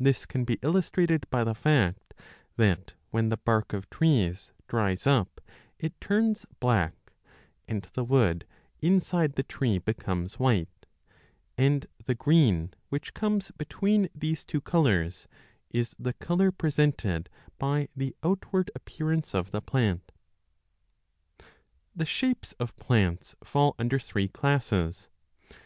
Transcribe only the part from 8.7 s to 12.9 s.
inside the tree becomes white, and the green,